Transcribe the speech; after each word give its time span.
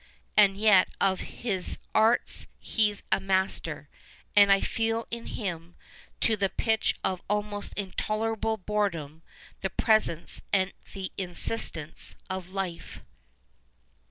and 0.35 0.57
yet 0.57 0.89
of 0.99 1.19
his 1.19 1.77
art 1.93 2.47
he's 2.57 3.03
a 3.11 3.19
master— 3.19 3.87
and 4.35 4.51
I 4.51 4.59
feel 4.59 5.05
in 5.11 5.27
him, 5.27 5.75
to 6.21 6.35
the 6.35 6.49
pitch 6.49 6.95
of 7.03 7.21
almost 7.29 7.75
intolerable 7.75 8.57
boredom, 8.57 9.21
tlie 9.61 9.69
j)resencc 9.77 10.41
and 10.51 10.73
the 10.93 11.11
insistence 11.19 12.15
of 12.31 12.49
life." 12.49 13.03